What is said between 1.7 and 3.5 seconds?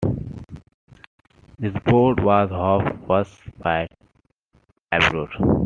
bout was Hope's first